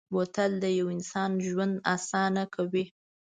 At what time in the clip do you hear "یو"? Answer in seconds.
0.79-0.87